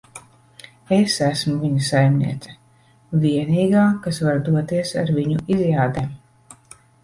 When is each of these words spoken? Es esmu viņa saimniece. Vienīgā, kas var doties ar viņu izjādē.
Es 0.99 1.17
esmu 1.25 1.53
viņa 1.65 1.83
saimniece. 1.89 2.57
Vienīgā, 3.27 3.85
kas 4.09 4.21
var 4.29 4.43
doties 4.51 4.99
ar 5.07 5.15
viņu 5.23 5.41
izjādē. 5.59 6.11